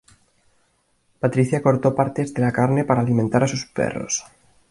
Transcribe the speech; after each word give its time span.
Patricia 1.19 1.61
cortó 1.61 1.93
partes 1.93 2.33
de 2.33 2.41
la 2.41 2.51
carne 2.51 2.85
para 2.85 3.01
alimentar 3.01 3.43
a 3.43 3.47
sus 3.47 3.67
perros. 3.67 4.25